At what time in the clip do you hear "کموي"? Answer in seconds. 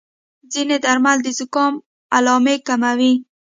2.67-3.13